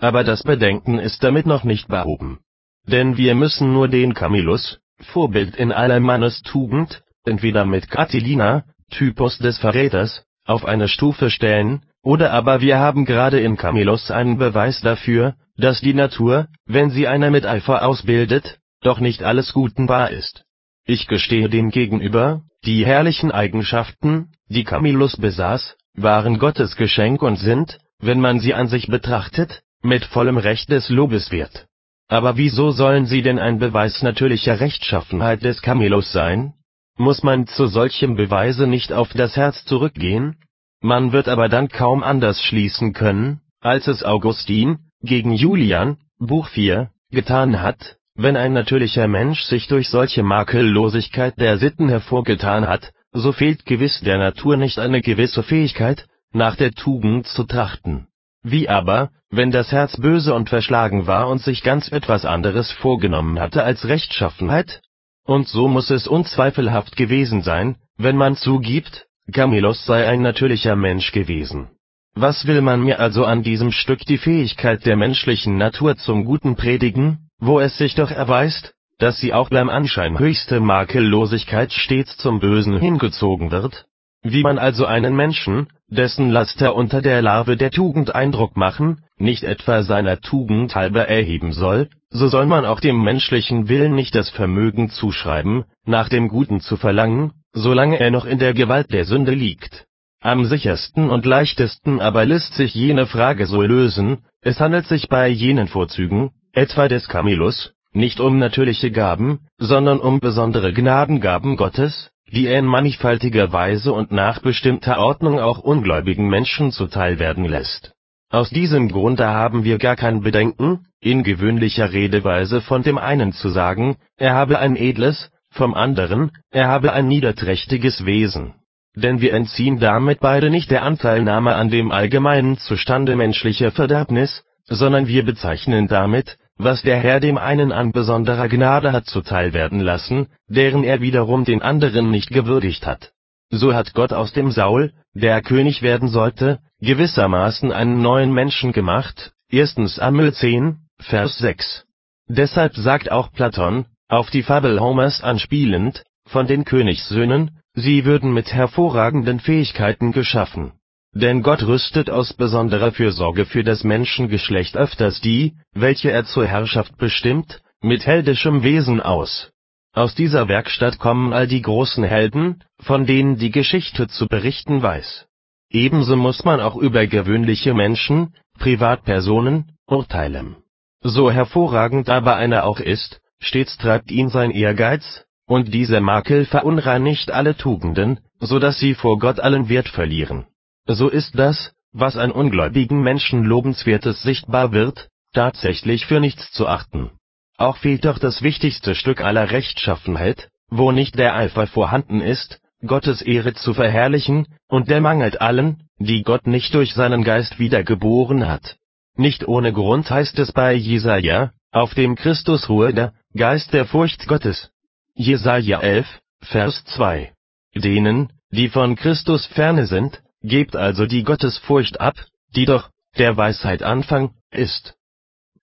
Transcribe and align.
aber 0.00 0.24
das 0.24 0.42
Bedenken 0.42 0.98
ist 0.98 1.22
damit 1.22 1.46
noch 1.46 1.64
nicht 1.64 1.88
behoben. 1.88 2.40
Denn 2.86 3.16
wir 3.16 3.34
müssen 3.34 3.72
nur 3.72 3.88
den 3.88 4.14
Camillus, 4.14 4.80
Vorbild 5.00 5.54
in 5.56 5.72
aller 5.72 6.00
Mannestugend, 6.00 7.02
entweder 7.24 7.64
mit 7.64 7.90
Catilina, 7.90 8.64
Typus 8.90 9.38
des 9.38 9.58
Verräters, 9.58 10.24
auf 10.44 10.64
eine 10.64 10.88
Stufe 10.88 11.30
stellen, 11.30 11.82
oder 12.02 12.32
aber 12.32 12.60
wir 12.60 12.78
haben 12.78 13.04
gerade 13.04 13.40
in 13.40 13.56
Camillus 13.56 14.10
einen 14.10 14.38
Beweis 14.38 14.80
dafür, 14.80 15.34
dass 15.56 15.80
die 15.80 15.94
Natur, 15.94 16.48
wenn 16.66 16.90
sie 16.90 17.06
einer 17.06 17.30
mit 17.30 17.44
Eifer 17.46 17.86
ausbildet, 17.86 18.58
doch 18.80 19.00
nicht 19.00 19.22
alles 19.22 19.52
Guten 19.52 19.86
bar 19.86 20.10
ist. 20.10 20.44
Ich 20.86 21.06
gestehe 21.06 21.50
demgegenüber, 21.50 22.42
die 22.64 22.86
herrlichen 22.86 23.30
Eigenschaften, 23.30 24.32
die 24.48 24.64
Camillus 24.64 25.18
besaß, 25.18 25.76
waren 25.94 26.38
Gottes 26.38 26.76
Geschenk 26.76 27.20
und 27.22 27.36
sind, 27.36 27.78
wenn 27.98 28.20
man 28.20 28.40
sie 28.40 28.54
an 28.54 28.68
sich 28.68 28.86
betrachtet, 28.88 29.62
mit 29.82 30.04
vollem 30.04 30.36
Recht 30.36 30.70
des 30.70 30.88
Lobes 30.88 31.30
wert. 31.30 31.66
Aber 32.08 32.36
wieso 32.36 32.70
sollen 32.70 33.06
sie 33.06 33.22
denn 33.22 33.38
ein 33.38 33.58
Beweis 33.58 34.02
natürlicher 34.02 34.60
Rechtschaffenheit 34.60 35.42
des 35.42 35.62
Camillus 35.62 36.12
sein? 36.12 36.54
Muss 36.96 37.22
man 37.22 37.46
zu 37.46 37.66
solchem 37.66 38.16
Beweise 38.16 38.66
nicht 38.66 38.92
auf 38.92 39.10
das 39.14 39.36
Herz 39.36 39.64
zurückgehen? 39.64 40.36
Man 40.82 41.12
wird 41.12 41.28
aber 41.28 41.48
dann 41.48 41.68
kaum 41.68 42.02
anders 42.02 42.42
schließen 42.42 42.92
können, 42.92 43.40
als 43.60 43.86
es 43.86 44.02
Augustin, 44.02 44.78
gegen 45.02 45.32
Julian, 45.32 45.98
Buch 46.18 46.48
4, 46.48 46.90
getan 47.10 47.62
hat, 47.62 47.96
wenn 48.14 48.36
ein 48.36 48.52
natürlicher 48.52 49.08
Mensch 49.08 49.42
sich 49.42 49.66
durch 49.68 49.88
solche 49.88 50.22
Makellosigkeit 50.22 51.38
der 51.38 51.58
Sitten 51.58 51.88
hervorgetan 51.88 52.66
hat, 52.66 52.92
so 53.12 53.32
fehlt 53.32 53.64
gewiss 53.66 54.00
der 54.00 54.18
Natur 54.18 54.56
nicht 54.56 54.78
eine 54.78 55.00
gewisse 55.00 55.42
Fähigkeit, 55.42 56.06
nach 56.32 56.56
der 56.56 56.72
Tugend 56.72 57.26
zu 57.26 57.44
trachten. 57.44 58.08
Wie 58.42 58.68
aber, 58.68 59.10
wenn 59.30 59.50
das 59.50 59.70
Herz 59.70 59.96
böse 59.98 60.34
und 60.34 60.48
verschlagen 60.48 61.06
war 61.06 61.28
und 61.28 61.42
sich 61.42 61.62
ganz 61.62 61.92
etwas 61.92 62.24
anderes 62.24 62.72
vorgenommen 62.72 63.38
hatte 63.38 63.62
als 63.62 63.86
Rechtschaffenheit? 63.86 64.80
Und 65.24 65.46
so 65.46 65.68
muss 65.68 65.90
es 65.90 66.08
unzweifelhaft 66.08 66.96
gewesen 66.96 67.42
sein, 67.42 67.76
wenn 67.96 68.16
man 68.16 68.36
zugibt, 68.36 69.06
Camillus 69.32 69.84
sei 69.84 70.08
ein 70.08 70.22
natürlicher 70.22 70.74
Mensch 70.74 71.12
gewesen. 71.12 71.68
Was 72.14 72.46
will 72.46 72.62
man 72.62 72.82
mir 72.82 72.98
also 72.98 73.24
an 73.24 73.42
diesem 73.42 73.70
Stück 73.70 74.00
die 74.00 74.18
Fähigkeit 74.18 74.84
der 74.84 74.96
menschlichen 74.96 75.56
Natur 75.56 75.96
zum 75.96 76.24
Guten 76.24 76.56
predigen, 76.56 77.30
wo 77.38 77.60
es 77.60 77.78
sich 77.78 77.94
doch 77.94 78.10
erweist, 78.10 78.74
dass 78.98 79.18
sie 79.18 79.32
auch 79.32 79.50
beim 79.50 79.68
Anschein 79.68 80.18
höchste 80.18 80.60
Makellosigkeit 80.60 81.72
stets 81.72 82.16
zum 82.16 82.40
Bösen 82.40 82.78
hingezogen 82.78 83.50
wird? 83.50 83.86
Wie 84.22 84.42
man 84.42 84.58
also 84.58 84.86
einen 84.86 85.14
Menschen, 85.14 85.68
dessen 85.90 86.30
Laster 86.30 86.74
unter 86.74 87.02
der 87.02 87.20
Larve 87.20 87.56
der 87.56 87.70
Tugend 87.70 88.14
Eindruck 88.14 88.56
machen, 88.56 89.02
nicht 89.18 89.42
etwa 89.42 89.82
seiner 89.82 90.20
Tugend 90.20 90.74
halber 90.74 91.08
erheben 91.08 91.52
soll, 91.52 91.88
so 92.10 92.28
soll 92.28 92.46
man 92.46 92.64
auch 92.64 92.80
dem 92.80 93.02
menschlichen 93.02 93.68
Willen 93.68 93.94
nicht 93.94 94.14
das 94.14 94.30
Vermögen 94.30 94.90
zuschreiben, 94.90 95.64
nach 95.84 96.08
dem 96.08 96.28
Guten 96.28 96.60
zu 96.60 96.76
verlangen, 96.76 97.32
solange 97.52 97.98
er 97.98 98.10
noch 98.10 98.24
in 98.24 98.38
der 98.38 98.54
Gewalt 98.54 98.92
der 98.92 99.04
Sünde 99.04 99.32
liegt. 99.32 99.86
Am 100.22 100.44
sichersten 100.44 101.10
und 101.10 101.24
leichtesten 101.24 102.00
aber 102.00 102.24
lässt 102.24 102.54
sich 102.54 102.74
jene 102.74 103.06
Frage 103.06 103.46
so 103.46 103.62
lösen, 103.62 104.18
es 104.42 104.60
handelt 104.60 104.86
sich 104.86 105.08
bei 105.08 105.28
jenen 105.28 105.66
Vorzügen, 105.66 106.30
etwa 106.52 106.88
des 106.88 107.08
Camillus, 107.08 107.72
nicht 107.92 108.20
um 108.20 108.38
natürliche 108.38 108.90
Gaben, 108.90 109.40
sondern 109.58 109.98
um 109.98 110.20
besondere 110.20 110.72
Gnadengaben 110.72 111.56
Gottes, 111.56 112.10
die 112.32 112.46
er 112.46 112.58
in 112.58 112.66
mannigfaltiger 112.66 113.52
Weise 113.52 113.92
und 113.92 114.12
nach 114.12 114.40
bestimmter 114.40 114.98
Ordnung 114.98 115.40
auch 115.40 115.58
ungläubigen 115.58 116.28
Menschen 116.28 116.70
zuteil 116.70 117.18
werden 117.18 117.44
lässt. 117.44 117.92
Aus 118.30 118.50
diesem 118.50 118.88
Grunde 118.88 119.26
haben 119.26 119.64
wir 119.64 119.78
gar 119.78 119.96
kein 119.96 120.20
Bedenken, 120.20 120.86
in 121.00 121.24
gewöhnlicher 121.24 121.92
Redeweise 121.92 122.60
von 122.60 122.82
dem 122.82 122.98
einen 122.98 123.32
zu 123.32 123.48
sagen, 123.48 123.96
er 124.16 124.34
habe 124.34 124.58
ein 124.60 124.76
edles, 124.76 125.30
vom 125.50 125.74
anderen, 125.74 126.30
er 126.50 126.68
habe 126.68 126.92
ein 126.92 127.08
niederträchtiges 127.08 128.06
Wesen. 128.06 128.54
Denn 128.94 129.20
wir 129.20 129.34
entziehen 129.34 129.80
damit 129.80 130.20
beide 130.20 130.50
nicht 130.50 130.70
der 130.70 130.82
Anteilnahme 130.82 131.54
an 131.54 131.70
dem 131.70 131.90
allgemeinen 131.90 132.58
Zustande 132.58 133.16
menschlicher 133.16 133.72
Verderbnis, 133.72 134.44
sondern 134.64 135.08
wir 135.08 135.24
bezeichnen 135.24 135.88
damit, 135.88 136.38
was 136.62 136.82
der 136.82 136.98
Herr 136.98 137.20
dem 137.20 137.38
einen 137.38 137.72
an 137.72 137.92
besonderer 137.92 138.48
Gnade 138.48 138.92
hat 138.92 139.06
zuteil 139.06 139.52
werden 139.52 139.80
lassen, 139.80 140.26
deren 140.46 140.84
er 140.84 141.00
wiederum 141.00 141.44
den 141.44 141.62
anderen 141.62 142.10
nicht 142.10 142.30
gewürdigt 142.30 142.86
hat. 142.86 143.12
So 143.50 143.74
hat 143.74 143.94
Gott 143.94 144.12
aus 144.12 144.32
dem 144.32 144.50
Saul, 144.50 144.92
der 145.14 145.42
König 145.42 145.82
werden 145.82 146.08
sollte, 146.08 146.60
gewissermaßen 146.80 147.72
einen 147.72 148.00
neuen 148.00 148.32
Menschen 148.32 148.72
gemacht, 148.72 149.32
1 149.52 149.74
Samuel 149.96 150.32
10, 150.32 150.76
Vers 151.00 151.38
6. 151.38 151.84
Deshalb 152.28 152.76
sagt 152.76 153.10
auch 153.10 153.32
Platon, 153.32 153.86
auf 154.08 154.30
die 154.30 154.42
Fabel 154.42 154.78
Homers 154.80 155.22
anspielend, 155.22 156.04
von 156.26 156.46
den 156.46 156.64
Königssöhnen, 156.64 157.50
sie 157.74 158.04
würden 158.04 158.32
mit 158.32 158.52
hervorragenden 158.52 159.40
Fähigkeiten 159.40 160.12
geschaffen. 160.12 160.72
Denn 161.12 161.42
Gott 161.42 161.64
rüstet 161.64 162.08
aus 162.08 162.32
besonderer 162.34 162.92
Fürsorge 162.92 163.44
für 163.44 163.64
das 163.64 163.82
Menschengeschlecht 163.82 164.76
öfters 164.76 165.20
die, 165.20 165.54
welche 165.72 166.10
er 166.10 166.24
zur 166.24 166.46
Herrschaft 166.46 166.96
bestimmt, 166.98 167.62
mit 167.82 168.06
heldischem 168.06 168.62
Wesen 168.62 169.00
aus. 169.00 169.50
Aus 169.92 170.14
dieser 170.14 170.46
Werkstatt 170.46 171.00
kommen 171.00 171.32
all 171.32 171.48
die 171.48 171.62
großen 171.62 172.04
Helden, 172.04 172.62
von 172.78 173.06
denen 173.06 173.38
die 173.38 173.50
Geschichte 173.50 174.06
zu 174.06 174.28
berichten 174.28 174.82
weiß. 174.82 175.26
Ebenso 175.68 176.14
muss 176.14 176.44
man 176.44 176.60
auch 176.60 176.76
über 176.76 177.06
gewöhnliche 177.08 177.74
Menschen, 177.74 178.34
Privatpersonen, 178.58 179.72
urteilen. 179.86 180.56
So 181.02 181.30
hervorragend 181.30 182.08
aber 182.08 182.36
einer 182.36 182.64
auch 182.64 182.78
ist, 182.78 183.20
stets 183.40 183.78
treibt 183.78 184.12
ihn 184.12 184.28
sein 184.28 184.52
Ehrgeiz, 184.52 185.24
und 185.46 185.74
dieser 185.74 186.00
Makel 186.00 186.44
verunreinigt 186.44 187.32
alle 187.32 187.56
Tugenden, 187.56 188.20
so 188.38 188.60
dass 188.60 188.78
sie 188.78 188.94
vor 188.94 189.18
Gott 189.18 189.40
allen 189.40 189.68
Wert 189.68 189.88
verlieren 189.88 190.46
so 190.86 191.08
ist 191.08 191.38
das, 191.38 191.72
was 191.92 192.16
an 192.16 192.30
ungläubigen 192.30 193.02
Menschen 193.02 193.44
Lobenswertes 193.44 194.22
sichtbar 194.22 194.72
wird, 194.72 195.08
tatsächlich 195.32 196.06
für 196.06 196.20
nichts 196.20 196.52
zu 196.52 196.66
achten. 196.66 197.10
Auch 197.56 197.76
fehlt 197.76 198.04
doch 198.04 198.18
das 198.18 198.42
wichtigste 198.42 198.94
Stück 198.94 199.20
aller 199.20 199.50
Rechtschaffenheit, 199.50 200.48
wo 200.68 200.92
nicht 200.92 201.18
der 201.18 201.36
Eifer 201.36 201.66
vorhanden 201.66 202.20
ist, 202.20 202.60
Gottes 202.86 203.20
Ehre 203.20 203.54
zu 203.54 203.74
verherrlichen, 203.74 204.46
und 204.68 204.88
der 204.88 205.00
mangelt 205.00 205.40
allen, 205.40 205.88
die 205.98 206.22
Gott 206.22 206.46
nicht 206.46 206.72
durch 206.74 206.94
seinen 206.94 207.24
Geist 207.24 207.58
wiedergeboren 207.58 208.48
hat. 208.48 208.76
Nicht 209.16 209.46
ohne 209.46 209.72
Grund 209.72 210.10
heißt 210.10 210.38
es 210.38 210.52
bei 210.52 210.72
Jesaja, 210.72 211.52
auf 211.72 211.94
dem 211.94 212.14
Christus 212.16 212.68
ruhe 212.68 212.94
der 212.94 213.12
Geist 213.36 213.72
der 213.74 213.84
Furcht 213.84 214.26
Gottes. 214.26 214.70
Jesaja 215.14 215.80
11, 215.80 216.06
Vers 216.40 216.84
2. 216.86 217.32
Denen, 217.74 218.32
die 218.50 218.68
von 218.68 218.96
Christus 218.96 219.46
ferne 219.46 219.86
sind, 219.86 220.22
Gebt 220.42 220.74
also 220.74 221.04
die 221.04 221.22
Gottesfurcht 221.22 222.00
ab, 222.00 222.14
die 222.56 222.64
doch 222.64 222.88
der 223.18 223.36
Weisheit 223.36 223.82
Anfang 223.82 224.34
ist. 224.50 224.94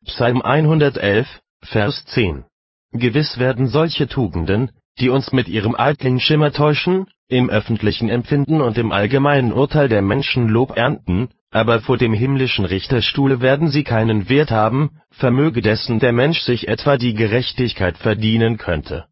Psalm 0.06 0.42
111, 0.42 1.28
Vers 1.64 2.06
10. 2.06 2.46
Gewiss 2.92 3.40
werden 3.40 3.68
solche 3.68 4.08
Tugenden, 4.08 4.72
die 5.00 5.10
uns 5.10 5.32
mit 5.32 5.48
ihrem 5.48 5.76
eitlen 5.76 6.20
Schimmer 6.20 6.52
täuschen, 6.52 7.08
im 7.28 7.50
öffentlichen 7.50 8.08
Empfinden 8.08 8.62
und 8.62 8.78
im 8.78 8.92
allgemeinen 8.92 9.52
Urteil 9.52 9.90
der 9.90 10.04
Menschen 10.04 10.48
Lob 10.48 10.78
ernten, 10.78 11.30
aber 11.50 11.82
vor 11.82 11.98
dem 11.98 12.14
himmlischen 12.14 12.66
Richterstuhle 12.66 13.42
werden 13.42 13.70
sie 13.70 13.84
keinen 13.84 14.30
Wert 14.30 14.52
haben, 14.52 15.02
vermöge 15.10 15.62
dessen 15.62 16.00
der 16.00 16.14
Mensch 16.14 16.42
sich 16.42 16.68
etwa 16.68 16.98
die 16.98 17.16
Gerechtigkeit 17.16 17.98
verdienen 17.98 18.58
könnte 18.58 19.08